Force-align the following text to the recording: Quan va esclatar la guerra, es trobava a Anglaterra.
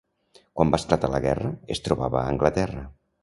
Quan 0.59 0.71
va 0.75 0.79
esclatar 0.81 1.11
la 1.15 1.19
guerra, 1.27 1.51
es 1.77 1.83
trobava 1.89 2.19
a 2.23 2.27
Anglaterra. 2.33 2.85